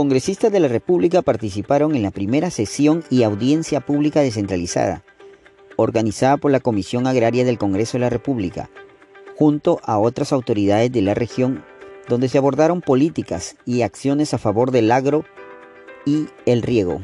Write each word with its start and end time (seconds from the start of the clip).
Congresistas 0.00 0.50
de 0.50 0.60
la 0.60 0.68
República 0.68 1.20
participaron 1.20 1.94
en 1.94 2.02
la 2.02 2.10
primera 2.10 2.50
sesión 2.50 3.04
y 3.10 3.22
audiencia 3.22 3.80
pública 3.80 4.22
descentralizada, 4.22 5.04
organizada 5.76 6.38
por 6.38 6.50
la 6.50 6.60
Comisión 6.60 7.06
Agraria 7.06 7.44
del 7.44 7.58
Congreso 7.58 7.98
de 7.98 8.04
la 8.04 8.08
República, 8.08 8.70
junto 9.36 9.78
a 9.84 9.98
otras 9.98 10.32
autoridades 10.32 10.90
de 10.90 11.02
la 11.02 11.12
región, 11.12 11.62
donde 12.08 12.30
se 12.30 12.38
abordaron 12.38 12.80
políticas 12.80 13.56
y 13.66 13.82
acciones 13.82 14.32
a 14.32 14.38
favor 14.38 14.70
del 14.70 14.90
agro 14.90 15.26
y 16.06 16.28
el 16.46 16.62
riego. 16.62 17.02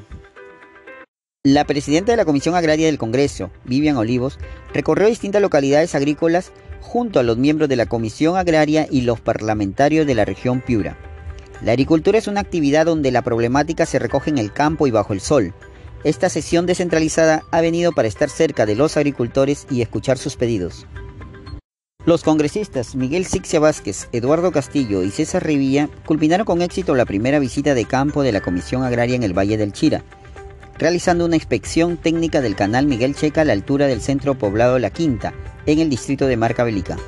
La 1.45 1.67
presidenta 1.67 2.13
de 2.13 2.17
la 2.17 2.25
Comisión 2.25 2.55
Agraria 2.55 2.87
del 2.87 2.97
Congreso, 2.97 3.51
Vivian 3.67 3.99
Olivos, 3.99 4.39
recorrió 4.73 5.07
distintas 5.07 5.43
localidades 5.43 5.95
agrícolas 5.95 6.51
junto 6.81 7.21
a 7.21 7.25
los 7.25 7.37
miembros 7.37 7.69
de 7.69 7.77
la 7.77 7.85
Comisión 7.85 8.39
Agraria 8.39 8.89
y 8.91 9.03
los 9.03 9.21
parlamentarios 9.21 10.07
de 10.07 10.15
la 10.15 10.25
región 10.25 10.63
Piura. 10.63 10.97
La 11.62 11.73
agricultura 11.73 12.18
es 12.18 12.29
una 12.29 12.41
actividad 12.41 12.86
donde 12.86 13.11
la 13.11 13.23
problemática 13.23 13.86
se 13.86 13.98
recoge 13.98 14.30
en 14.30 14.38
el 14.38 14.52
campo 14.52 14.87
y 14.87 14.91
bajo 14.91 15.12
el 15.12 15.20
sol. 15.20 15.55
Esta 16.05 16.28
sesión 16.28 16.66
descentralizada 16.66 17.45
ha 17.51 17.60
venido 17.60 17.92
para 17.92 18.09
estar 18.09 18.28
cerca 18.28 18.66
de 18.66 18.74
los 18.74 18.97
agricultores 18.97 19.66
y 19.70 19.80
escuchar 19.80 20.19
sus 20.19 20.37
pedidos. 20.37 20.87
Los 22.05 22.23
congresistas 22.23 22.95
Miguel 22.95 23.24
Sixia 23.24 23.59
Vázquez, 23.59 24.09
Eduardo 24.12 24.52
Castillo 24.52 25.02
y 25.02 25.11
César 25.11 25.45
Rivilla 25.45 25.88
culminaron 26.05 26.45
con 26.45 26.62
éxito 26.62 26.95
la 26.95 27.05
primera 27.05 27.41
visita 27.41 27.75
de 27.75 27.84
campo 27.84 28.23
de 28.23 28.30
la 28.30 28.42
Comisión 28.42 28.84
Agraria 28.84 29.16
en 29.16 29.25
el 29.25 29.36
Valle 29.36 29.56
del 29.56 29.73
Chira, 29.73 30.05
realizando 30.78 31.25
una 31.25 31.34
inspección 31.34 31.97
técnica 31.97 32.41
del 32.42 32.55
canal 32.55 32.86
Miguel 32.86 33.16
Checa 33.16 33.41
a 33.41 33.45
la 33.45 33.55
altura 33.55 33.88
del 33.88 34.02
centro 34.02 34.36
poblado 34.36 34.78
La 34.78 34.91
Quinta, 34.91 35.34
en 35.64 35.80
el 35.80 35.91
distrito 35.91 36.28
de 36.28 36.36
Marca 36.36 36.62
Belica. 36.62 36.95
La 36.97 37.02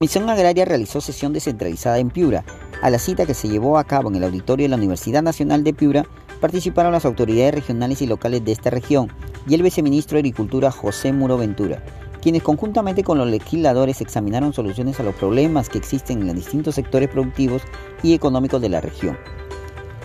Comisión 0.00 0.28
Agraria 0.28 0.66
realizó 0.66 1.00
sesión 1.00 1.32
descentralizada 1.32 1.98
en 1.98 2.10
Piura, 2.10 2.44
a 2.84 2.90
la 2.90 2.98
cita 2.98 3.24
que 3.24 3.32
se 3.32 3.48
llevó 3.48 3.78
a 3.78 3.84
cabo 3.84 4.10
en 4.10 4.16
el 4.16 4.24
auditorio 4.24 4.64
de 4.64 4.68
la 4.68 4.76
Universidad 4.76 5.22
Nacional 5.22 5.64
de 5.64 5.72
Piura 5.72 6.04
participaron 6.38 6.92
las 6.92 7.06
autoridades 7.06 7.54
regionales 7.54 8.02
y 8.02 8.06
locales 8.06 8.44
de 8.44 8.52
esta 8.52 8.68
región 8.68 9.10
y 9.48 9.54
el 9.54 9.62
viceministro 9.62 10.16
de 10.16 10.20
Agricultura 10.20 10.70
José 10.70 11.10
Muro 11.14 11.38
Ventura, 11.38 11.82
quienes 12.20 12.42
conjuntamente 12.42 13.02
con 13.02 13.16
los 13.16 13.26
legisladores 13.26 14.02
examinaron 14.02 14.52
soluciones 14.52 15.00
a 15.00 15.02
los 15.02 15.14
problemas 15.14 15.70
que 15.70 15.78
existen 15.78 16.20
en 16.20 16.26
los 16.26 16.36
distintos 16.36 16.74
sectores 16.74 17.08
productivos 17.08 17.62
y 18.02 18.12
económicos 18.12 18.60
de 18.60 18.68
la 18.68 18.82
región. 18.82 19.16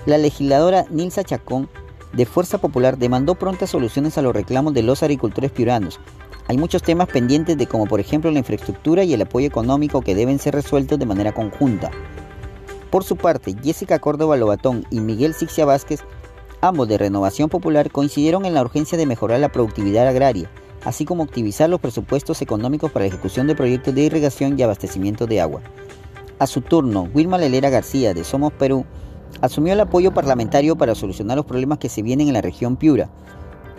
La 0.06 0.18
legisladora 0.18 0.86
Nilsa 0.90 1.26
Chacón, 1.26 1.68
de 2.14 2.26
Fuerza 2.26 2.60
Popular, 2.60 2.98
demandó 2.98 3.36
prontas 3.36 3.72
soluciones 3.72 4.18
a 4.18 4.22
los 4.22 4.34
reclamos 4.34 4.74
de 4.74 4.84
los 4.84 5.04
agricultores 5.04 5.52
piuranos. 5.52 6.00
Hay 6.48 6.58
muchos 6.58 6.82
temas 6.82 7.10
pendientes 7.10 7.58
de 7.58 7.68
como 7.68 7.88
por 7.88 8.00
ejemplo 8.00 8.32
la 8.32 8.40
infraestructura 8.40 9.04
y 9.04 9.14
el 9.14 9.22
apoyo 9.22 9.48
económico 9.48 10.00
que 10.00 10.16
deben 10.16 10.40
ser 10.40 10.56
resueltos 10.56 10.98
de 10.98 11.06
manera 11.06 11.34
conjunta. 11.34 11.92
Por 12.90 13.04
su 13.04 13.18
parte, 13.18 13.56
Jessica 13.64 14.00
Córdoba 14.00 14.36
Lobatón 14.36 14.86
y 14.90 15.00
Miguel 15.00 15.36
Sixia 15.36 15.64
Vázquez, 15.64 16.02
ambos 16.60 16.88
de 16.88 16.98
Renovación 16.98 17.48
Popular, 17.48 17.92
coincidieron 17.92 18.46
en 18.46 18.56
la 18.56 18.62
urgencia 18.62 18.98
de 18.98 19.06
mejorar 19.06 19.40
la 19.40 19.52
productividad 19.52 20.08
agraria, 20.08 20.50
así 20.84 21.06
como 21.06 21.24
optimizar 21.24 21.70
los 21.70 21.80
presupuestos 21.80 22.42
económicos 22.42 22.92
para 22.92 23.04
la 23.04 23.10
ejecución 23.10 23.46
de 23.46 23.56
proyectos 23.56 23.94
de 23.94 24.02
irrigación 24.02 24.58
y 24.58 24.64
abastecimiento 24.64 25.28
de 25.28 25.40
agua. 25.40 25.62
A 26.40 26.48
su 26.48 26.62
turno, 26.62 27.08
Wilma 27.14 27.38
Lelera 27.38 27.70
García, 27.70 28.16
de 28.16 28.24
Somos 28.24 28.54
Perú, 28.54 28.86
asumió 29.42 29.74
el 29.74 29.82
apoyo 29.82 30.12
parlamentario 30.12 30.76
para 30.76 30.96
solucionar 30.96 31.38
los 31.38 31.46
problemas 31.46 31.78
que 31.78 31.90
se 31.90 32.02
vienen 32.02 32.28
en 32.28 32.34
la 32.34 32.42
región 32.42 32.76
Piura, 32.76 33.12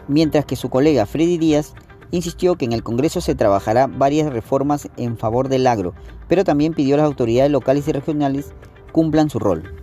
mientras 0.06 0.45
que 0.45 0.55
su 0.55 0.70
colega 0.70 1.06
Freddy 1.06 1.36
Díaz 1.36 1.74
insistió 2.12 2.55
que 2.55 2.64
en 2.64 2.72
el 2.72 2.84
Congreso 2.84 3.20
se 3.20 3.34
trabajará 3.34 3.89
varias 3.89 4.33
reformas 4.33 4.89
en 4.97 5.17
favor 5.17 5.48
del 5.48 5.67
agro, 5.67 5.95
pero 6.28 6.45
también 6.45 6.74
pidió 6.74 6.95
a 6.95 6.98
las 6.98 7.06
autoridades 7.06 7.50
locales 7.50 7.89
y 7.89 7.92
regionales 7.92 8.52
cumplan 8.91 9.30
su 9.30 9.38
rol. 9.38 9.74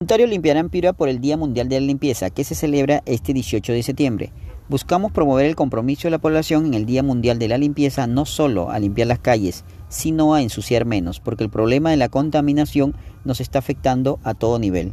Voluntario 0.00 0.26
limpiarán 0.26 0.68
Piura 0.68 0.92
por 0.92 1.08
el 1.08 1.20
Día 1.20 1.36
Mundial 1.36 1.68
de 1.68 1.78
la 1.80 1.86
Limpieza, 1.86 2.30
que 2.30 2.42
se 2.42 2.56
celebra 2.56 3.02
este 3.06 3.32
18 3.32 3.72
de 3.72 3.84
septiembre. 3.84 4.32
Buscamos 4.68 5.12
promover 5.12 5.46
el 5.46 5.54
compromiso 5.54 6.08
de 6.08 6.10
la 6.10 6.18
población 6.18 6.66
en 6.66 6.74
el 6.74 6.86
Día 6.86 7.04
Mundial 7.04 7.38
de 7.38 7.46
la 7.46 7.56
Limpieza 7.56 8.08
no 8.08 8.24
solo 8.24 8.70
a 8.70 8.80
limpiar 8.80 9.06
las 9.06 9.20
calles, 9.20 9.64
sino 9.88 10.34
a 10.34 10.42
ensuciar 10.42 10.86
menos, 10.86 11.20
porque 11.20 11.44
el 11.44 11.50
problema 11.50 11.90
de 11.90 11.98
la 11.98 12.08
contaminación 12.08 12.96
nos 13.24 13.40
está 13.40 13.60
afectando 13.60 14.18
a 14.24 14.34
todo 14.34 14.58
nivel. 14.58 14.92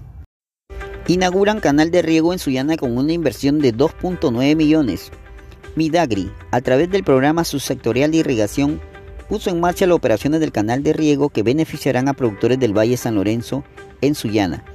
Inauguran 1.08 1.60
canal 1.60 1.90
de 1.90 2.04
riego 2.04 2.34
en 2.34 2.38
Sullana 2.38 2.78
con 2.78 2.96
una 2.96 3.12
inversión 3.12 3.58
de 3.58 3.74
2.9 3.74 4.56
millones. 4.56 5.12
Midagri, 5.76 6.32
a 6.52 6.62
través 6.62 6.92
del 6.92 7.04
programa 7.04 7.46
subsectorial 7.46 8.12
de 8.12 8.18
irrigación, 8.18 8.80
puso 9.30 9.52
en 9.52 9.60
marcha 9.62 9.86
las 9.86 9.96
operaciones 9.96 10.40
del 10.40 10.52
canal 10.52 10.82
de 10.82 10.92
riego 10.92 11.30
que 11.30 11.44
beneficiarán 11.44 12.10
a 12.10 12.14
productores 12.14 12.60
del 12.60 12.76
Valle 12.76 12.98
San 12.98 13.16
Lorenzo 13.16 13.64
en 14.02 14.16
Sullana. 14.16 14.66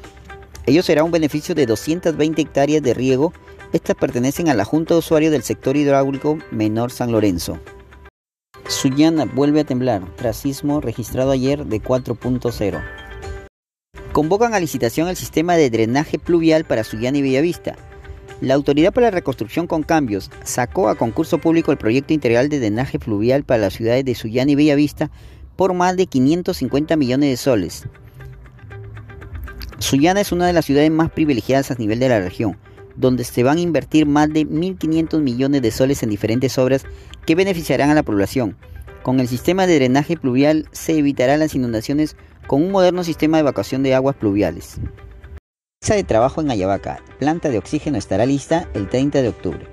Ello 0.65 0.83
será 0.83 1.05
un 1.05 1.11
beneficio 1.11 1.55
de 1.55 1.67
220 1.67 2.41
hectáreas 2.41 2.83
de 2.83 2.95
riego. 2.95 3.35
Estas 3.73 3.97
pertenecen 3.97 4.49
a 4.49 4.55
la 4.55 4.65
Junta 4.65 4.95
de 4.95 5.01
Usuarios 5.01 5.33
del 5.33 5.43
Sector 5.43 5.77
Hidráulico 5.77 6.39
Menor 6.53 6.93
San 6.93 7.11
Lorenzo. 7.11 7.59
Sullana 8.69 9.27
vuelve 9.27 9.61
a 9.61 9.65
temblar 9.65 10.03
tras 10.17 10.37
sismo 10.37 10.81
registrado 10.81 11.33
ayer 11.33 11.67
de 11.67 11.83
4.0. 11.83 12.83
Convocan 14.13 14.55
a 14.55 14.61
licitación 14.61 15.09
el 15.09 15.17
sistema 15.17 15.57
de 15.57 15.69
drenaje 15.69 16.21
pluvial 16.21 16.65
para 16.65 16.85
Sullana 16.85 17.19
y 17.19 17.23
Bellavista. 17.23 17.77
La 18.45 18.53
Autoridad 18.53 18.93
para 18.93 19.07
la 19.07 19.11
Reconstrucción 19.13 19.67
con 19.67 19.83
Cambios 19.85 20.31
sacó 20.43 20.91
a 20.91 20.97
concurso 20.97 21.39
público 21.39 21.73
el 21.73 21.79
proyecto 21.79 22.13
integral 22.13 22.51
de 22.51 22.59
drenaje 22.59 22.99
fluvial 22.99 23.43
para 23.43 23.63
las 23.63 23.73
ciudades 23.73 24.05
de 24.05 24.15
Sullana 24.15 24.51
y 24.51 24.55
Bellavista 24.55 25.11
por 25.57 25.73
más 25.73 25.97
de 25.97 26.05
550 26.05 26.95
millones 26.99 27.31
de 27.31 27.37
soles. 27.39 27.89
Sullana 29.79 30.21
es 30.21 30.31
una 30.31 30.47
de 30.47 30.53
las 30.53 30.67
ciudades 30.67 30.91
más 30.91 31.11
privilegiadas 31.11 31.71
a 31.71 31.77
nivel 31.77 31.99
de 31.99 32.11
la 32.11 32.21
región, 32.21 32.59
donde 32.97 33.25
se 33.25 33.43
van 33.43 33.57
a 33.57 33.63
invertir 33.63 34.05
más 34.05 34.31
de 34.31 34.47
1.500 34.47 35.23
millones 35.23 35.63
de 35.63 35.71
soles 35.71 36.03
en 36.03 36.11
diferentes 36.11 36.59
obras 36.59 36.85
que 37.25 37.35
beneficiarán 37.35 37.89
a 37.89 37.95
la 37.95 38.03
población. 38.03 38.59
Con 39.03 39.21
el 39.21 39.29
sistema 39.29 39.67
de 39.67 39.77
drenaje 39.77 40.19
pluvial 40.19 40.69
se 40.71 40.99
evitarán 40.99 41.41
las 41.41 41.55
inundaciones 41.55 42.15
con 42.47 42.63
un 42.63 42.73
moderno 42.73 43.05
sistema 43.05 43.39
de 43.39 43.41
evacuación 43.41 43.83
de 43.83 43.95
aguas 43.95 44.17
pluviales 44.17 44.81
de 45.93 46.05
trabajo 46.05 46.41
en 46.41 46.51
Ayabaca, 46.51 47.03
planta 47.19 47.51
de 47.51 47.59
oxígeno 47.59 47.99
estará 47.99 48.25
lista 48.25 48.67
el 48.73 48.89
30 48.89 49.21
de 49.21 49.29
octubre. 49.29 49.67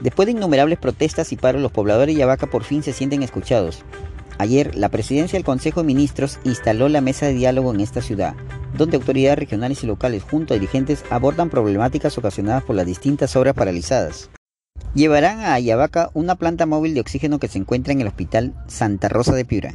Después 0.00 0.26
de 0.26 0.32
innumerables 0.32 0.78
protestas 0.78 1.32
y 1.32 1.36
paros, 1.36 1.60
los 1.60 1.72
pobladores 1.72 2.14
de 2.14 2.20
Ayabaca 2.20 2.46
por 2.46 2.62
fin 2.62 2.84
se 2.84 2.92
sienten 2.92 3.24
escuchados. 3.24 3.82
Ayer, 4.38 4.76
la 4.76 4.88
presidencia 4.88 5.36
del 5.36 5.44
Consejo 5.44 5.80
de 5.80 5.86
Ministros 5.88 6.38
instaló 6.44 6.88
la 6.88 7.00
mesa 7.00 7.26
de 7.26 7.34
diálogo 7.34 7.74
en 7.74 7.80
esta 7.80 8.00
ciudad, 8.00 8.34
donde 8.78 8.96
autoridades 8.96 9.38
regionales 9.38 9.82
y 9.82 9.88
locales 9.88 10.22
junto 10.22 10.54
a 10.54 10.58
dirigentes 10.58 11.04
abordan 11.10 11.50
problemáticas 11.50 12.16
ocasionadas 12.18 12.62
por 12.62 12.76
las 12.76 12.86
distintas 12.86 13.34
obras 13.34 13.54
paralizadas. 13.54 14.30
Llevarán 14.94 15.40
a 15.40 15.54
Ayabaca 15.54 16.10
una 16.14 16.36
planta 16.36 16.66
móvil 16.66 16.94
de 16.94 17.00
oxígeno 17.00 17.40
que 17.40 17.48
se 17.48 17.58
encuentra 17.58 17.92
en 17.92 18.00
el 18.00 18.06
Hospital 18.06 18.54
Santa 18.68 19.08
Rosa 19.08 19.34
de 19.34 19.44
Piura. 19.44 19.74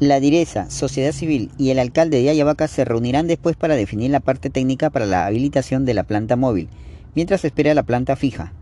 La 0.00 0.18
direza, 0.18 0.70
sociedad 0.70 1.12
civil 1.12 1.52
y 1.56 1.70
el 1.70 1.78
alcalde 1.78 2.20
de 2.20 2.28
Ayabaca 2.28 2.66
se 2.66 2.84
reunirán 2.84 3.28
después 3.28 3.54
para 3.54 3.76
definir 3.76 4.10
la 4.10 4.18
parte 4.18 4.50
técnica 4.50 4.90
para 4.90 5.06
la 5.06 5.24
habilitación 5.24 5.84
de 5.84 5.94
la 5.94 6.02
planta 6.02 6.34
móvil, 6.34 6.68
mientras 7.14 7.42
se 7.42 7.46
espera 7.46 7.74
la 7.74 7.84
planta 7.84 8.16
fija. 8.16 8.52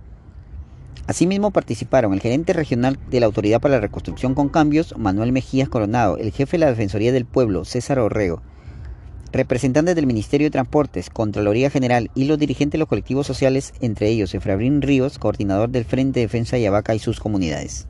Asimismo 1.06 1.50
participaron 1.50 2.12
el 2.12 2.20
gerente 2.20 2.52
regional 2.52 2.98
de 3.10 3.18
la 3.18 3.26
Autoridad 3.26 3.62
para 3.62 3.76
la 3.76 3.80
Reconstrucción 3.80 4.34
con 4.34 4.50
Cambios, 4.50 4.94
Manuel 4.98 5.32
Mejías 5.32 5.70
Coronado, 5.70 6.18
el 6.18 6.32
jefe 6.32 6.58
de 6.58 6.66
la 6.66 6.70
Defensoría 6.70 7.12
del 7.12 7.24
Pueblo, 7.24 7.64
César 7.64 7.98
Orrego, 7.98 8.42
representantes 9.32 9.96
del 9.96 10.06
Ministerio 10.06 10.48
de 10.48 10.52
Transportes, 10.52 11.08
Contraloría 11.08 11.70
General 11.70 12.10
y 12.14 12.26
los 12.26 12.38
dirigentes 12.38 12.72
de 12.72 12.78
los 12.78 12.88
colectivos 12.88 13.26
sociales, 13.26 13.72
entre 13.80 14.10
ellos 14.10 14.34
Efraín 14.34 14.82
Ríos, 14.82 15.18
coordinador 15.18 15.70
del 15.70 15.86
Frente 15.86 16.20
de 16.20 16.26
Defensa 16.26 16.56
de 16.56 16.62
Ayabaca 16.64 16.94
y 16.94 16.98
sus 16.98 17.20
comunidades. 17.20 17.88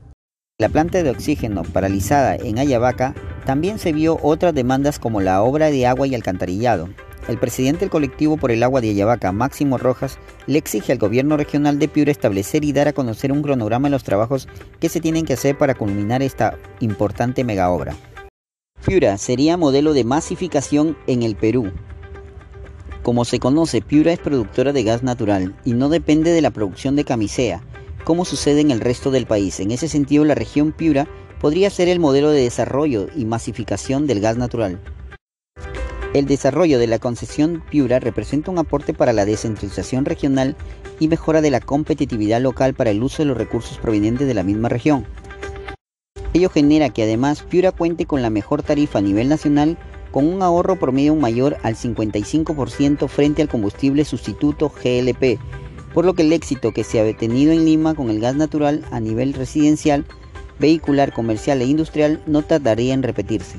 La 0.59 0.69
planta 0.69 1.03
de 1.03 1.09
oxígeno 1.09 1.63
paralizada 1.63 2.35
en 2.35 2.57
Ayabaca 2.57 3.15
también 3.45 3.79
se 3.79 3.93
vio 3.93 4.17
otras 4.21 4.53
demandas 4.53 4.99
como 4.99 5.21
la 5.21 5.41
obra 5.41 5.69
de 5.69 5.85
agua 5.85 6.07
y 6.07 6.15
alcantarillado. 6.15 6.89
El 7.27 7.37
presidente 7.37 7.81
del 7.81 7.89
colectivo 7.89 8.35
por 8.35 8.51
el 8.51 8.63
agua 8.63 8.81
de 8.81 8.89
Ayabaca, 8.89 9.31
Máximo 9.31 9.77
Rojas, 9.77 10.17
le 10.45 10.57
exige 10.57 10.91
al 10.91 10.97
gobierno 10.97 11.37
regional 11.37 11.79
de 11.79 11.87
Piura 11.87 12.11
establecer 12.11 12.65
y 12.65 12.73
dar 12.73 12.89
a 12.89 12.93
conocer 12.93 13.31
un 13.31 13.41
cronograma 13.41 13.87
de 13.87 13.91
los 13.91 14.03
trabajos 14.03 14.49
que 14.81 14.89
se 14.89 14.99
tienen 14.99 15.25
que 15.25 15.33
hacer 15.33 15.57
para 15.57 15.75
culminar 15.75 16.21
esta 16.21 16.57
importante 16.81 17.45
megaobra. 17.45 17.95
Piura 18.85 19.17
sería 19.17 19.55
modelo 19.55 19.93
de 19.93 20.03
masificación 20.03 20.97
en 21.07 21.23
el 21.23 21.37
Perú. 21.37 21.71
Como 23.03 23.23
se 23.23 23.39
conoce, 23.39 23.81
Piura 23.81 24.11
es 24.11 24.19
productora 24.19 24.73
de 24.73 24.83
gas 24.83 25.03
natural 25.03 25.55
y 25.63 25.73
no 25.73 25.87
depende 25.87 26.31
de 26.31 26.41
la 26.41 26.51
producción 26.51 26.97
de 26.97 27.05
camisea, 27.05 27.63
como 28.03 28.25
sucede 28.25 28.59
en 28.59 28.71
el 28.71 28.81
resto 28.81 29.11
del 29.11 29.25
país. 29.25 29.61
En 29.61 29.71
ese 29.71 29.87
sentido, 29.87 30.25
la 30.25 30.35
región 30.35 30.73
Piura 30.73 31.07
podría 31.43 31.69
ser 31.69 31.89
el 31.89 31.99
modelo 31.99 32.31
de 32.31 32.41
desarrollo 32.41 33.09
y 33.17 33.25
masificación 33.25 34.07
del 34.07 34.21
gas 34.21 34.37
natural. 34.37 34.79
El 36.13 36.25
desarrollo 36.25 36.79
de 36.79 36.87
la 36.87 36.99
concesión 36.99 37.61
Piura 37.69 37.99
representa 37.99 38.49
un 38.49 38.59
aporte 38.59 38.93
para 38.93 39.11
la 39.11 39.25
descentralización 39.25 40.05
regional 40.05 40.55
y 41.01 41.09
mejora 41.09 41.41
de 41.41 41.51
la 41.51 41.59
competitividad 41.59 42.39
local 42.39 42.75
para 42.75 42.91
el 42.91 43.03
uso 43.03 43.23
de 43.23 43.27
los 43.27 43.37
recursos 43.37 43.77
provenientes 43.77 44.25
de 44.25 44.33
la 44.33 44.43
misma 44.43 44.69
región. 44.69 45.05
Ello 46.31 46.49
genera 46.49 46.91
que 46.91 47.03
además 47.03 47.41
Piura 47.41 47.73
cuente 47.73 48.05
con 48.05 48.21
la 48.21 48.29
mejor 48.29 48.63
tarifa 48.63 48.99
a 48.99 49.01
nivel 49.01 49.27
nacional 49.27 49.77
con 50.11 50.25
un 50.25 50.41
ahorro 50.43 50.79
promedio 50.79 51.13
mayor 51.13 51.57
al 51.63 51.75
55% 51.75 53.09
frente 53.09 53.41
al 53.41 53.49
combustible 53.49 54.05
sustituto 54.05 54.69
GLP, 54.69 55.41
por 55.93 56.05
lo 56.05 56.13
que 56.13 56.21
el 56.21 56.31
éxito 56.31 56.71
que 56.71 56.85
se 56.85 57.01
ha 57.01 57.17
tenido 57.17 57.51
en 57.51 57.65
Lima 57.65 57.95
con 57.95 58.09
el 58.09 58.21
gas 58.21 58.37
natural 58.37 58.85
a 58.91 59.01
nivel 59.01 59.33
residencial, 59.33 60.05
vehicular, 60.59 61.13
comercial 61.13 61.61
e 61.61 61.65
industrial 61.65 62.21
no 62.25 62.41
tardaría 62.41 62.93
en 62.93 63.03
repetirse. 63.03 63.57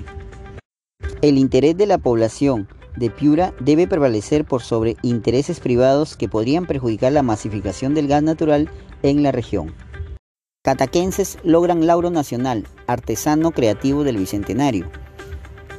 El 1.23 1.39
interés 1.39 1.77
de 1.77 1.87
la 1.87 1.99
población 1.99 2.69
de 2.97 3.11
Piura 3.11 3.55
debe 3.61 3.87
prevalecer 3.87 4.45
por 4.45 4.63
sobre 4.63 4.97
intereses 5.03 5.61
privados 5.61 6.17
que 6.17 6.29
podrían 6.29 6.67
perjudicar 6.67 7.13
la 7.13 7.23
masificación 7.23 7.95
del 7.95 8.09
gas 8.09 8.23
natural 8.23 8.69
en 9.03 9.23
la 9.23 9.33
región. 9.33 9.75
Cataquenses 10.63 11.39
logran 11.43 11.87
lauro 11.87 12.11
nacional, 12.11 12.67
artesano 12.87 13.51
creativo 13.51 14.05
del 14.05 14.17
Bicentenario. 14.17 14.89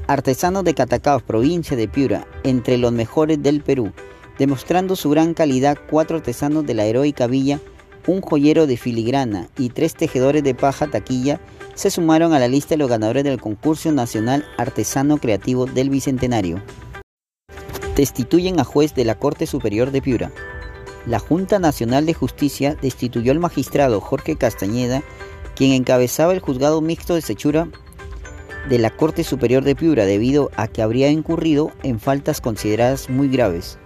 Artesanos 0.08 0.64
de 0.64 0.76
Catacaos, 0.76 1.24
provincia 1.24 1.76
de 1.76 1.88
Piura, 1.88 2.28
entre 2.44 2.78
los 2.78 2.92
mejores 2.92 3.42
del 3.42 3.64
Perú, 3.64 3.92
demostrando 4.38 4.96
su 4.96 5.10
gran 5.10 5.34
calidad, 5.34 5.78
cuatro 5.90 6.18
artesanos 6.18 6.66
de 6.68 6.76
la 6.76 6.86
heroica 6.86 7.26
villa, 7.26 7.60
un 8.08 8.22
joyero 8.22 8.68
de 8.68 8.78
filigrana 8.78 9.50
y 9.58 9.70
tres 9.70 9.96
tejedores 9.96 10.44
de 10.44 10.56
paja 10.56 10.88
taquilla 10.88 11.40
se 11.74 11.90
sumaron 11.90 12.34
a 12.34 12.40
la 12.40 12.48
lista 12.48 12.70
de 12.70 12.78
los 12.78 12.90
ganadores 12.90 13.24
del 13.24 13.42
concurso 13.42 13.92
nacional 13.92 14.46
Artesano 14.58 15.18
Creativo 15.18 15.66
del 15.66 15.90
Bicentenario. 15.90 16.62
Destituyen 17.96 18.60
a 18.60 18.64
juez 18.64 18.94
de 18.94 19.06
la 19.06 19.16
Corte 19.16 19.48
Superior 19.48 19.92
de 19.92 20.02
Piura. 20.02 20.32
La 21.06 21.20
Junta 21.20 21.60
Nacional 21.60 22.06
de 22.06 22.14
Justicia 22.14 22.76
destituyó 22.82 23.32
al 23.32 23.40
magistrado 23.40 24.02
Jorge 24.02 24.36
Castañeda, 24.36 25.04
quien 25.56 25.72
encabezaba 25.72 26.34
el 26.34 26.40
juzgado 26.40 26.82
mixto 26.82 27.16
de 27.16 27.22
Sechura 27.22 27.68
de 28.70 28.80
la 28.80 28.90
Corte 28.90 29.24
Superior 29.24 29.64
de 29.64 29.76
Piura 29.76 30.06
debido 30.06 30.50
a 30.56 30.68
que 30.68 30.82
habría 30.82 31.10
incurrido 31.10 31.72
en 31.84 32.00
faltas 32.00 32.42
consideradas 32.42 33.10
muy 33.10 33.30
graves. 33.30 33.78